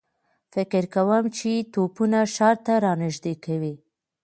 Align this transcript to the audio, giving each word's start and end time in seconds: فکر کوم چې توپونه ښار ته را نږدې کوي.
فکر 0.53 0.83
کوم 0.93 1.23
چې 1.37 1.51
توپونه 1.73 2.19
ښار 2.33 2.55
ته 2.65 2.73
را 2.83 2.93
نږدې 3.01 3.33
کوي. 3.45 3.75